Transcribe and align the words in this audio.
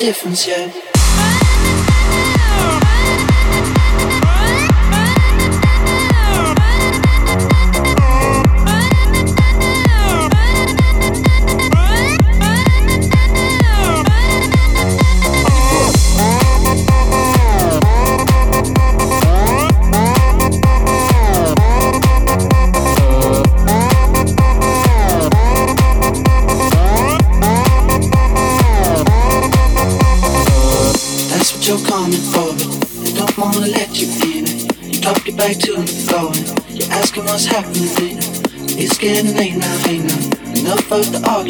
différentielle. 0.00 0.70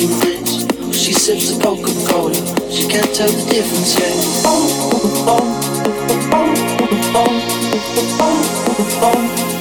talking 0.00 0.20
French. 0.20 0.94
She 0.94 1.12
sips 1.12 1.56
a 1.56 1.62
Coca 1.62 1.92
Cola. 2.08 2.34
She 2.70 2.88
can't 2.88 3.14
tell 3.14 3.28
the 3.28 3.50
difference 3.50 3.98
yet. 3.98 4.12
Oh, 4.44 4.68
oh, 4.92 5.28
oh, 5.28 5.44
oh, 5.72 6.48
oh, 6.52 7.16
oh, 7.16 7.30
oh, 7.30 8.20
oh, 8.20 9.02
oh, 9.02 9.56
oh. 9.56 9.59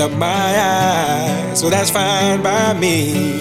Up 0.00 0.12
my 0.12 0.26
eyes. 0.26 1.60
So 1.60 1.70
that's 1.70 1.90
fine 1.90 2.42
by 2.42 2.74
me. 2.74 3.35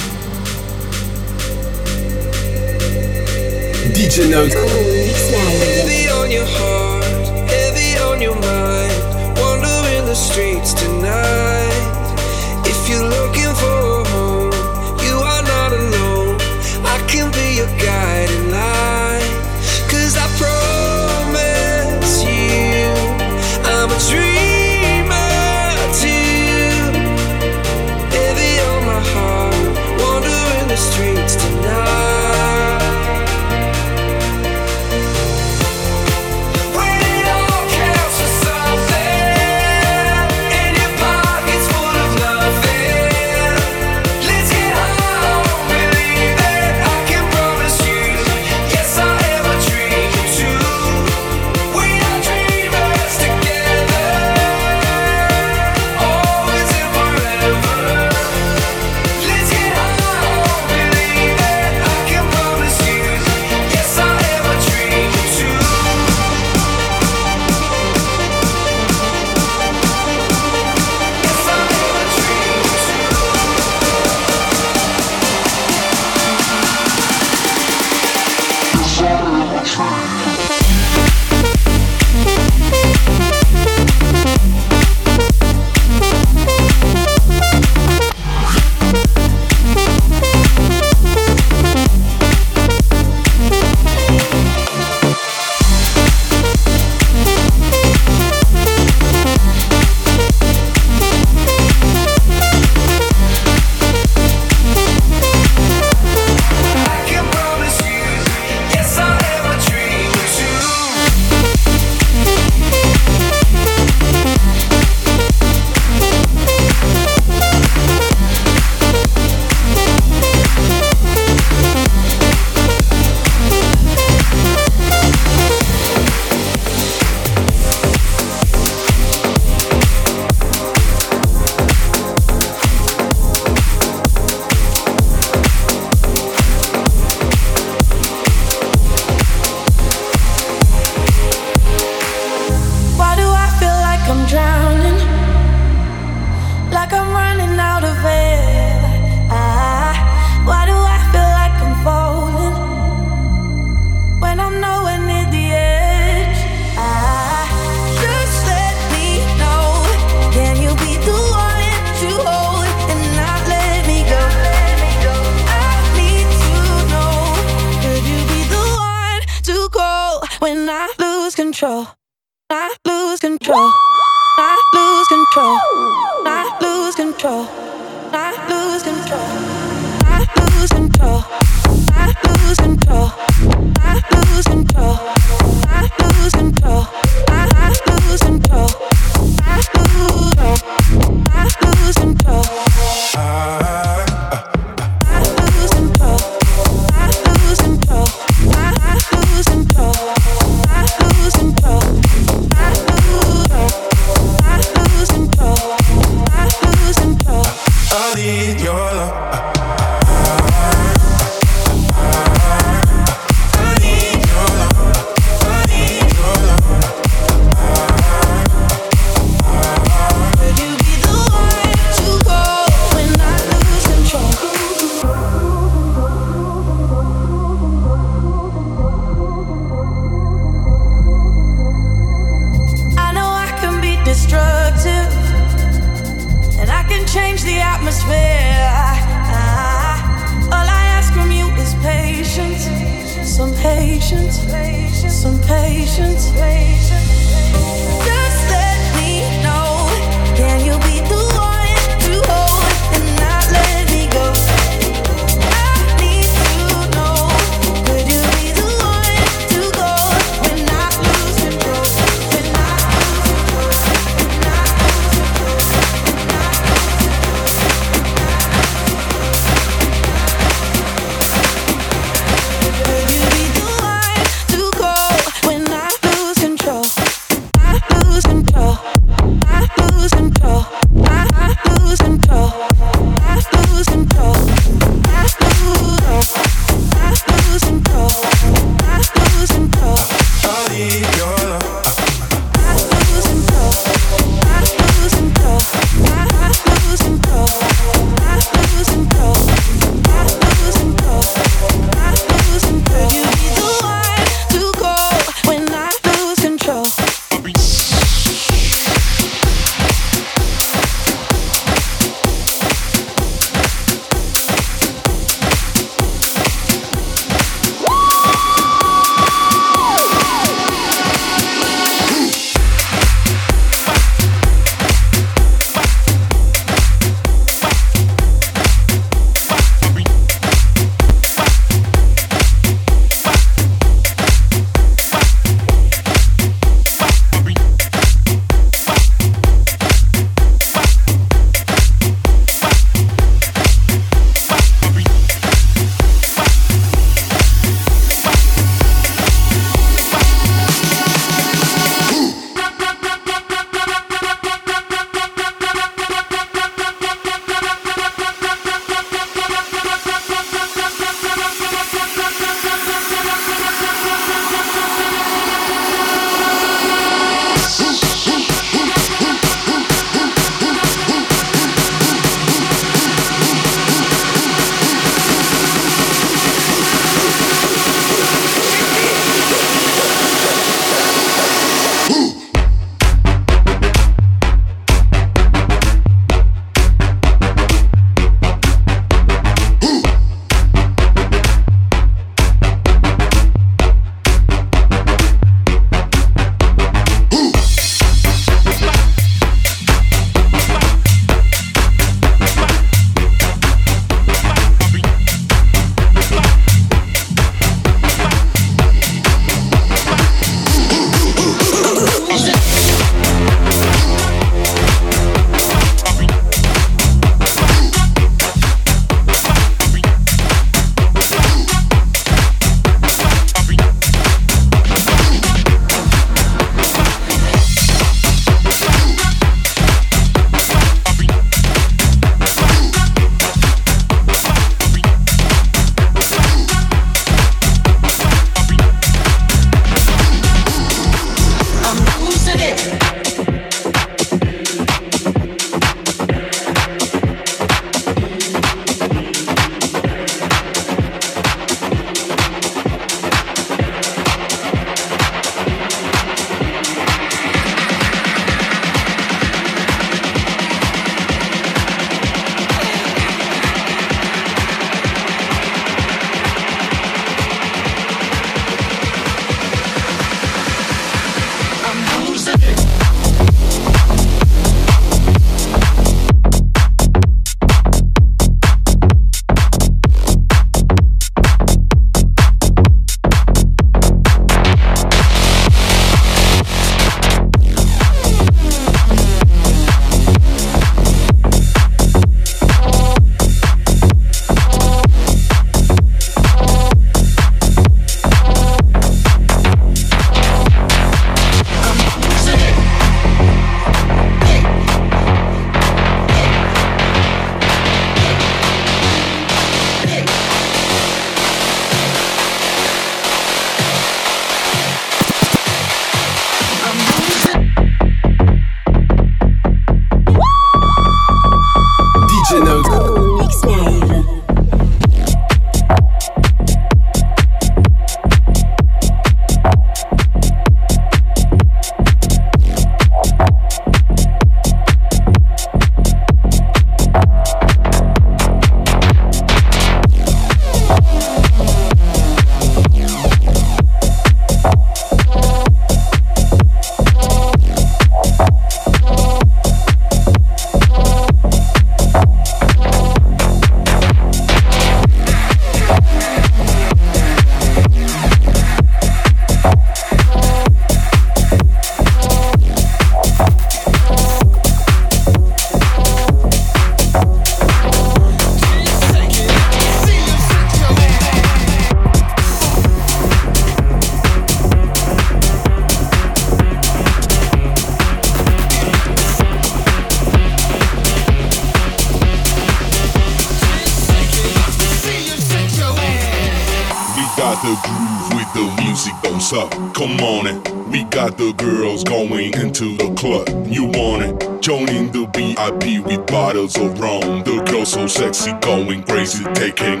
Going 598.60 599.02
crazy, 599.04 599.44
taking 599.54 600.00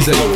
She's 0.00 0.08
a 0.08 0.29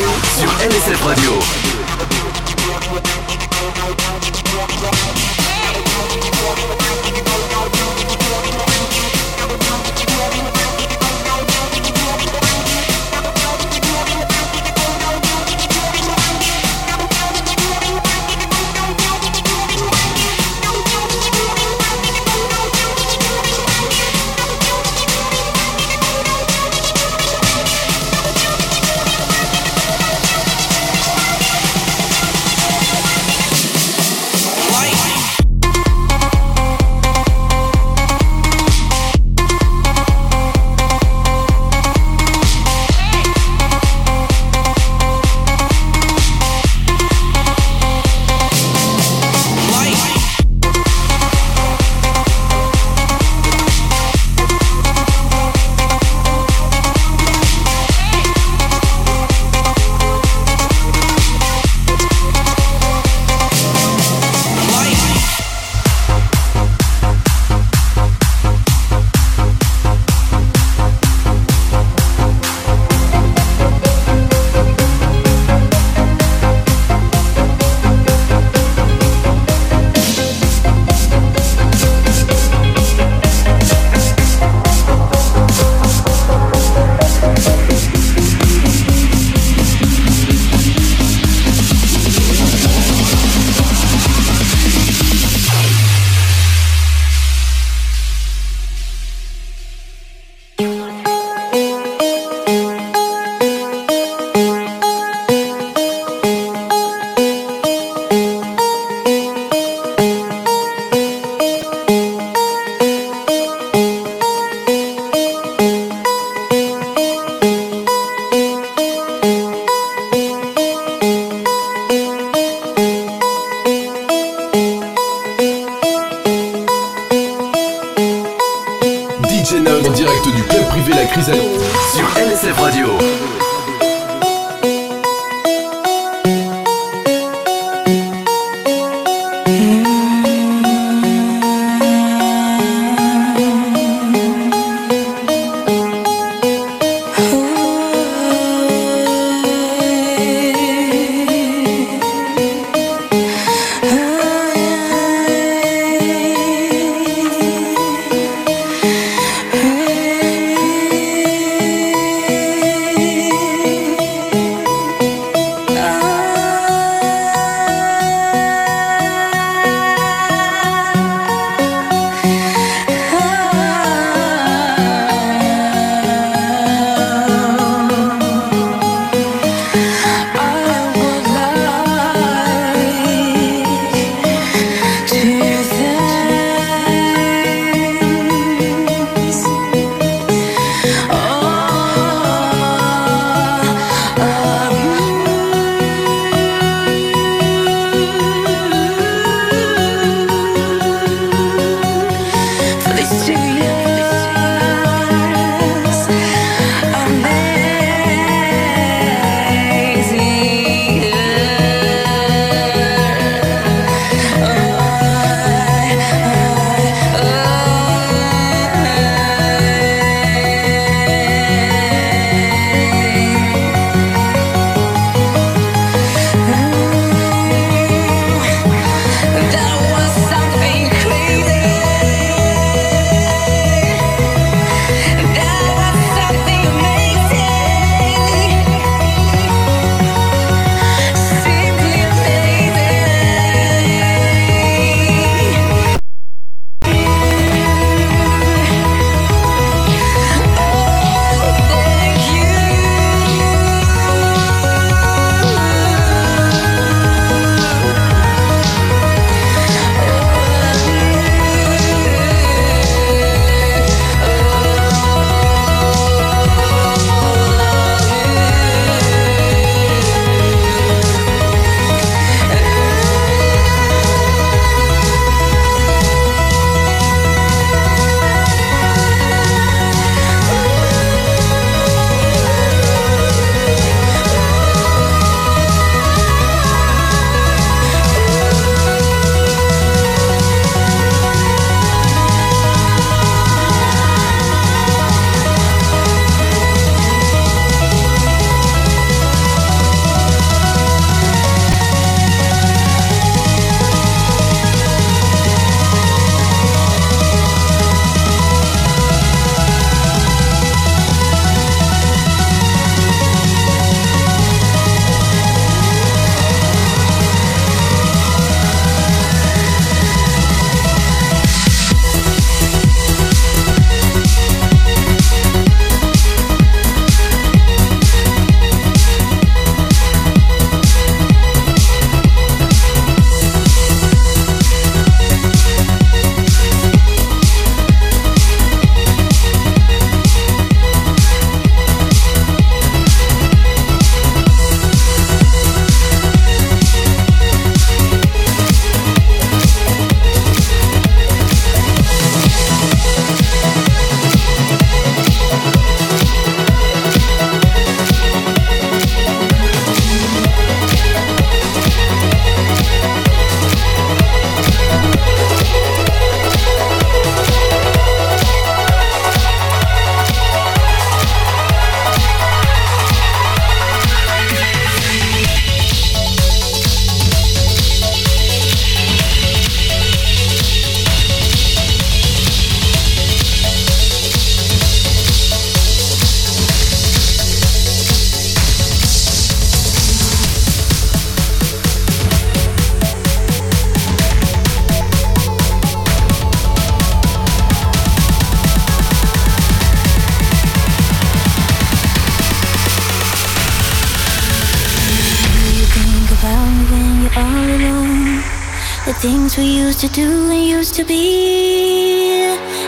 Things 409.25 409.57
we 409.57 409.64
used 409.64 410.01
to 410.01 410.09
do 410.09 410.51
and 410.51 410.66
used 410.68 410.95
to 410.97 411.03
be. 411.03 412.45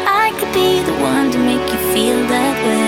I 0.07 0.31
could 0.39 0.53
be 0.53 0.83
the 0.83 0.93
one 1.01 1.31
to 1.31 1.39
make 1.39 1.67
you 1.73 1.79
feel 1.95 2.21
that 2.29 2.57
way. 2.67 2.86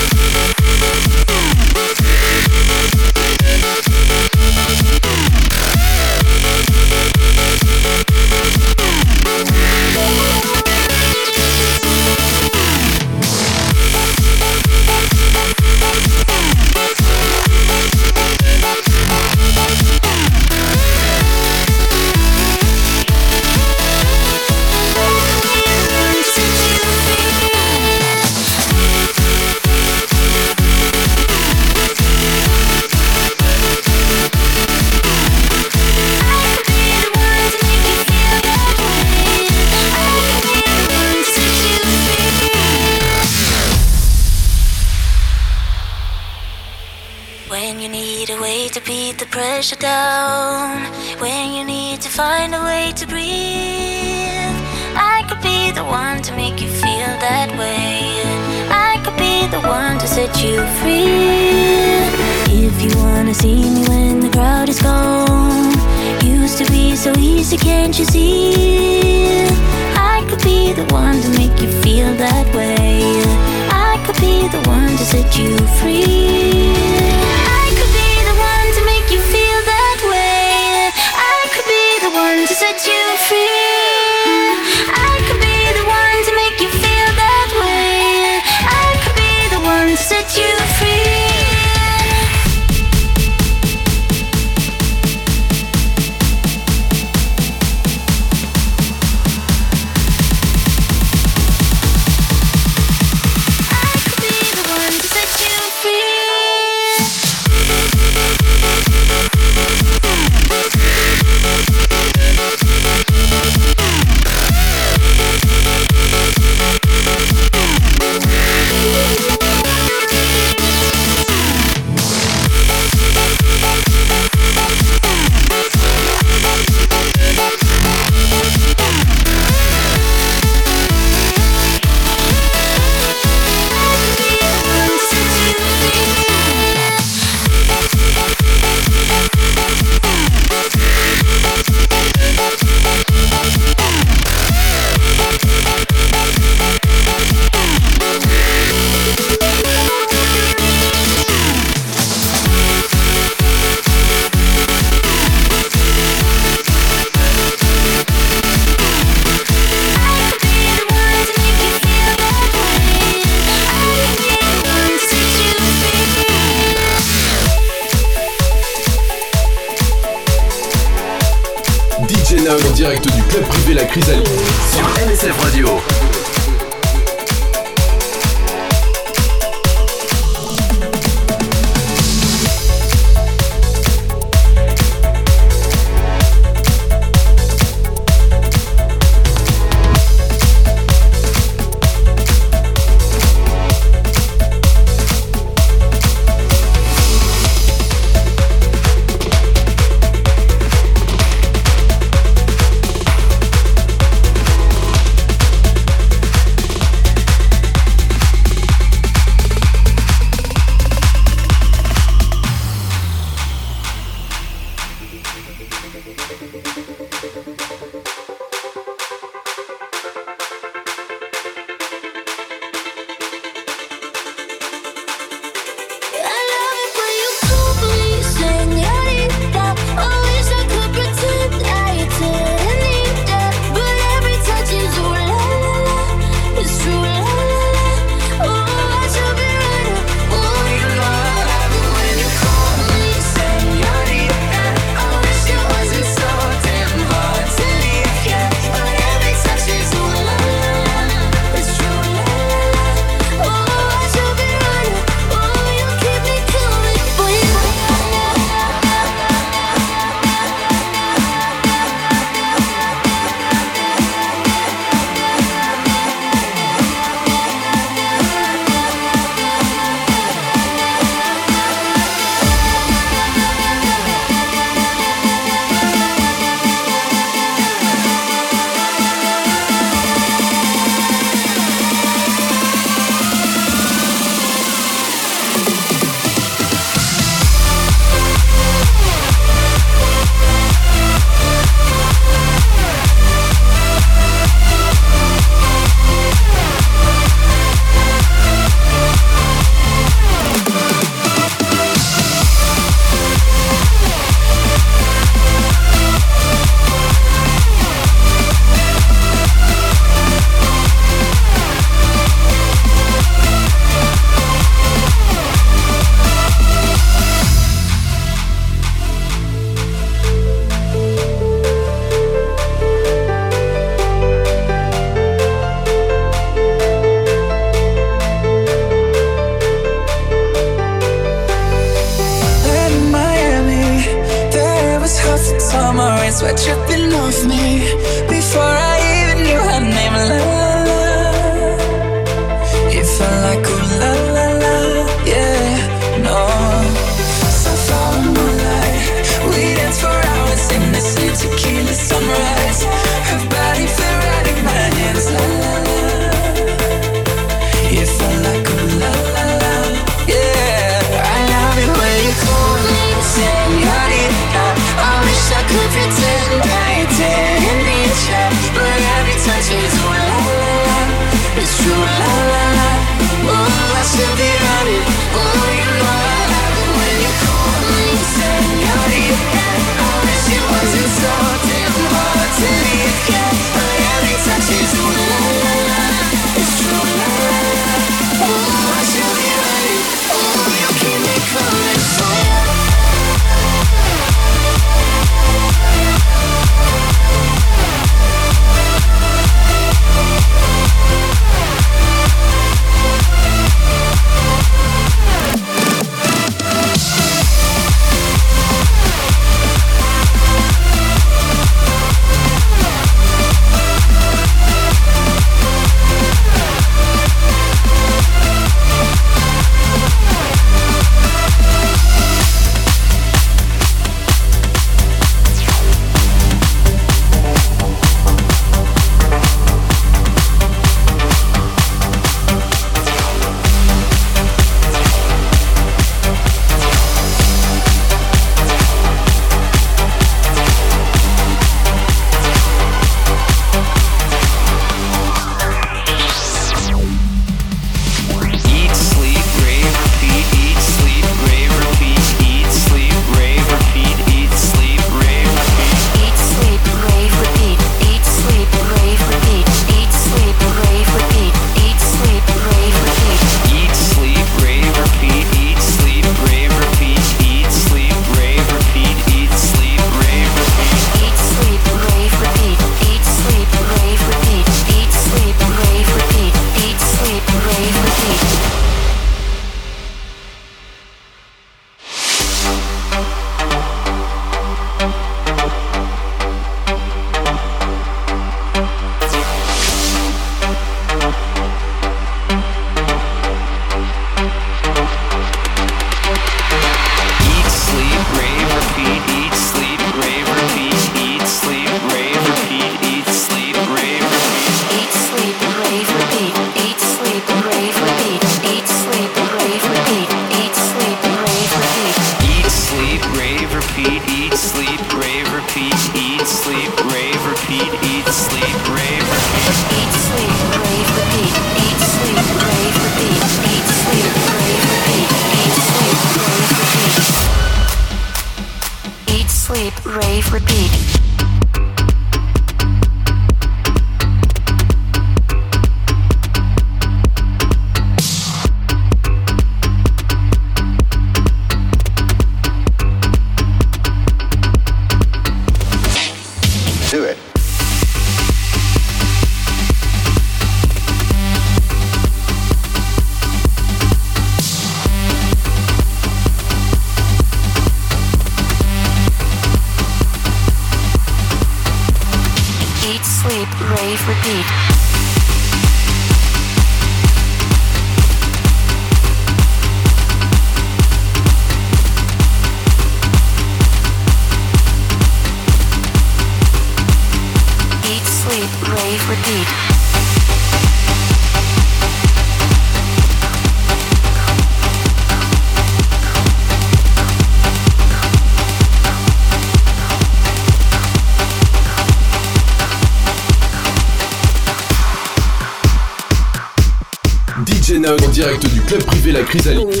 Chrysalide 599.51 600.00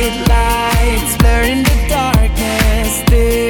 bright 0.00 0.28
lights 0.28 1.16
blurring 1.18 1.62
the 1.62 1.86
darkness. 1.88 3.49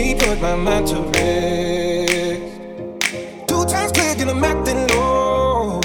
me 0.00 0.14
put 0.14 0.40
my 0.40 0.56
mind 0.56 0.86
to 0.86 0.96
rest. 1.12 2.42
Two 3.48 3.64
times 3.72 3.92
click 3.92 4.18
and 4.22 4.30
I'm 4.30 4.44
acting 4.44 4.86
low. 4.88 5.80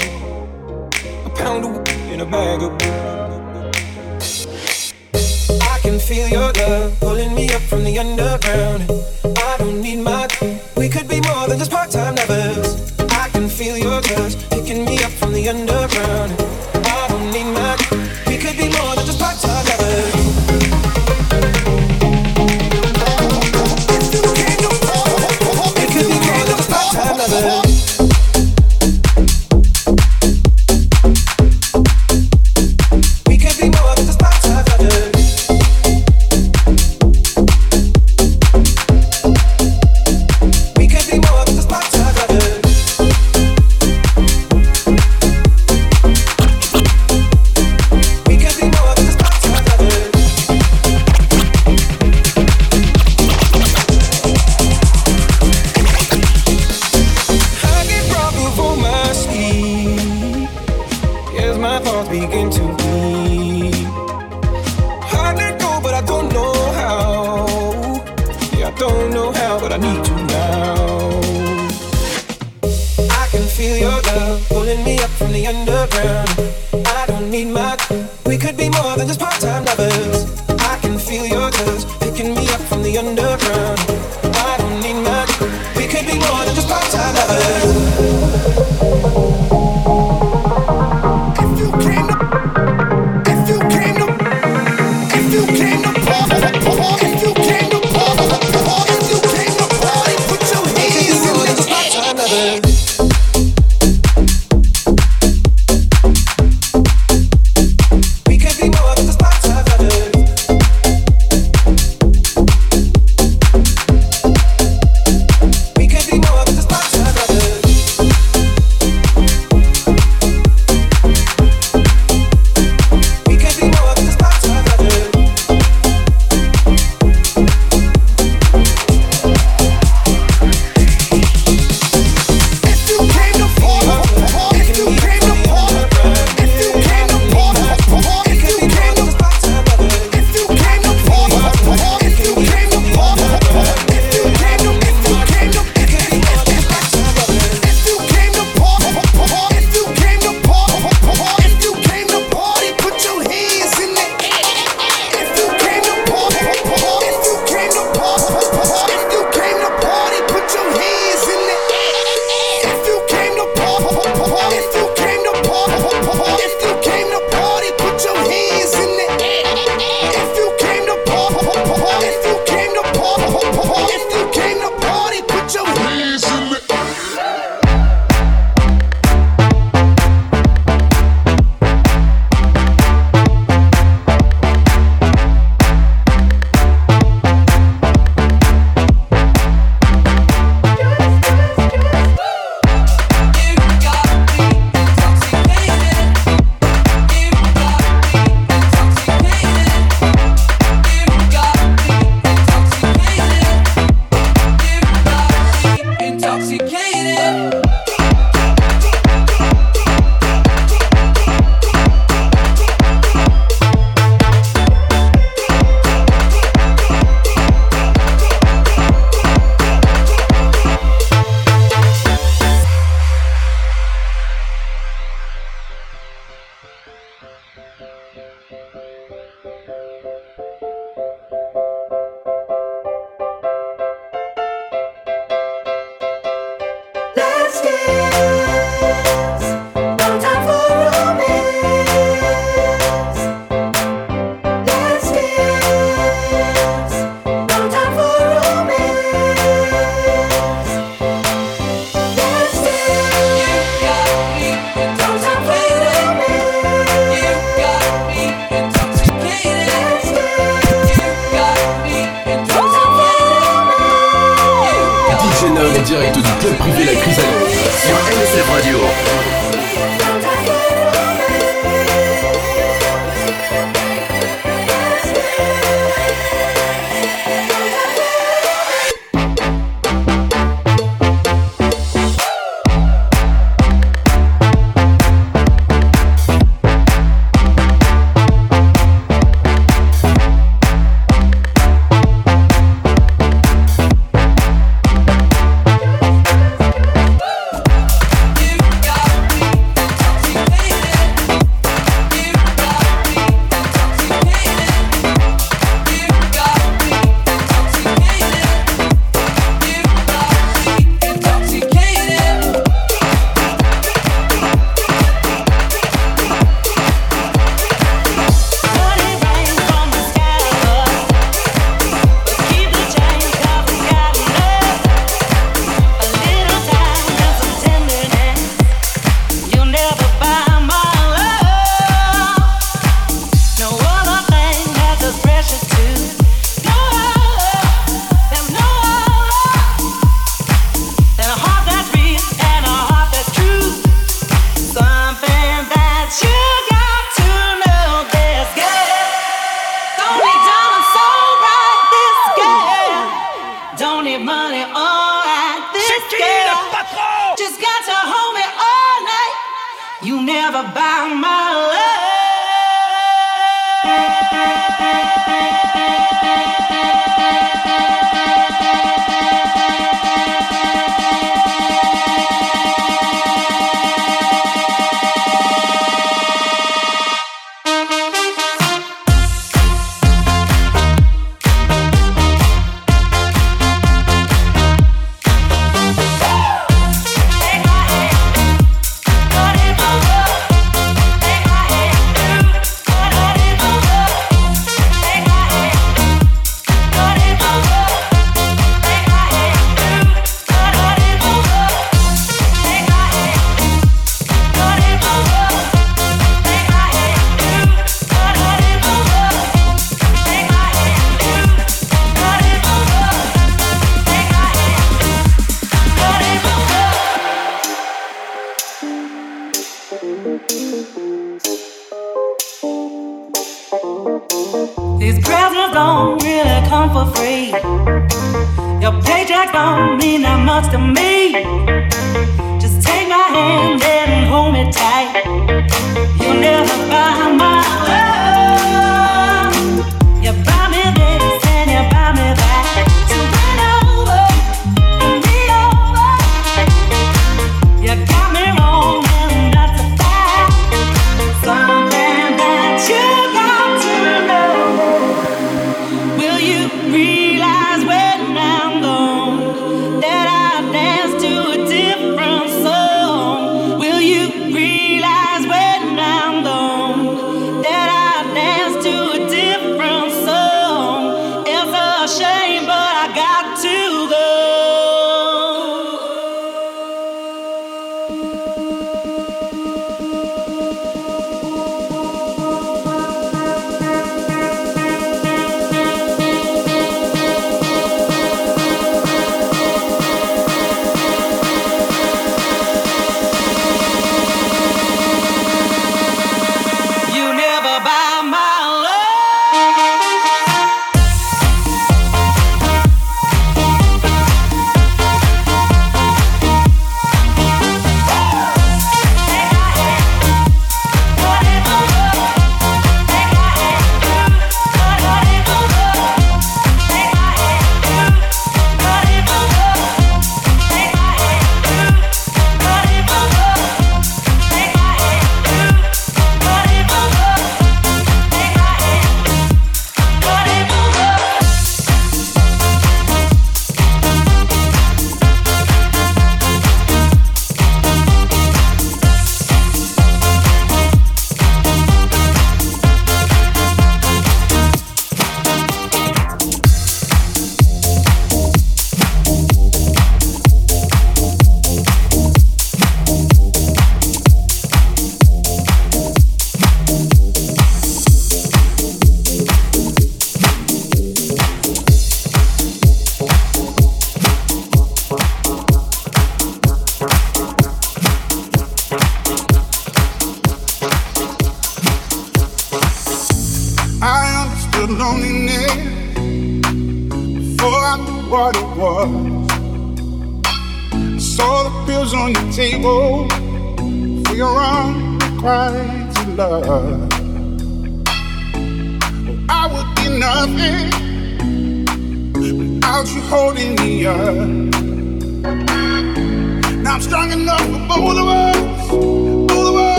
A 1.28 1.30
pound 1.40 1.64
of 1.66 1.72
weed 1.76 2.12
in 2.14 2.20
a 2.20 2.26
bag 2.26 2.62
of 2.62 2.72
I 5.74 5.78
can 5.84 5.98
feel 5.98 6.28
your 6.28 6.50
love 6.52 6.98
pulling 7.00 7.34
me 7.34 7.44
up 7.56 7.62
from 7.62 7.84
the 7.84 7.98
underground. 7.98 8.82
I 9.48 9.56
don't 9.58 9.80
need 9.82 10.00
my 10.10 10.25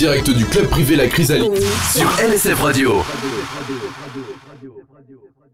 direct 0.00 0.30
du 0.30 0.46
club 0.46 0.66
privé 0.68 0.96
La 0.96 1.08
Chrysalide 1.08 1.62
sur 1.92 2.08
NSF 2.26 2.58
Radio. 2.62 3.02